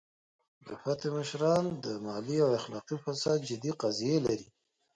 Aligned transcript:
د 0.67 0.69
فتح 0.81 1.09
مشران 1.17 1.65
د 1.83 1.85
مالي 2.05 2.37
او 2.45 2.49
اخلاقي 2.59 2.95
فساد 3.03 3.39
جدي 3.49 3.71
قضیې 3.81 4.15
لري. 4.25 4.47